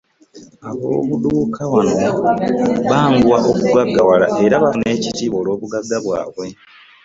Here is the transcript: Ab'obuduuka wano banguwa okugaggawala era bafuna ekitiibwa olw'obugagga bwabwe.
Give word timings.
Ab'obuduuka 0.69 1.61
wano 1.73 1.95
banguwa 2.89 3.37
okugaggawala 3.51 4.25
era 4.43 4.61
bafuna 4.63 4.87
ekitiibwa 4.97 5.37
olw'obugagga 5.41 5.97
bwabwe. 6.03 6.45